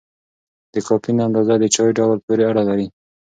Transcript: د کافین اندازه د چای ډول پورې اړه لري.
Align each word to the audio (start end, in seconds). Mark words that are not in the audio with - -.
د 0.73 0.75
کافین 0.87 1.17
اندازه 1.27 1.55
د 1.59 1.65
چای 1.75 1.91
ډول 1.99 2.17
پورې 2.25 2.43
اړه 2.49 2.63
لري. 2.69 2.87